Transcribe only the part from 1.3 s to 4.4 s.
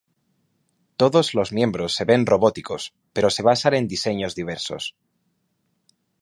los miembros se ven robóticos, pero se basan en diseños